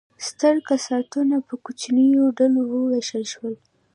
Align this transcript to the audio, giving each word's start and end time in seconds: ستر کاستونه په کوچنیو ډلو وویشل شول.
ستر 0.27 0.55
کاستونه 0.67 1.35
په 1.47 1.53
کوچنیو 1.63 2.25
ډلو 2.37 2.61
وویشل 2.67 3.23
شول. 3.31 3.55